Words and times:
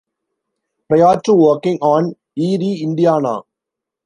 Prior 0.87 1.19
to 1.21 1.33
working 1.35 1.77
on 1.79 2.15
"Eerie, 2.35 2.81
Indiana". 2.81 3.41